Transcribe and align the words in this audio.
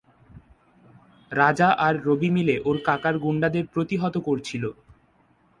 রাজা 1.31 1.69
আর 1.85 1.93
রবি 2.05 2.29
মিলে 2.29 2.55
ওর 2.65 2.77
কাকার 2.85 3.15
গুন্ডাদের 3.19 3.65
প্রতিহত 3.73 4.15
করছিল। 4.27 4.63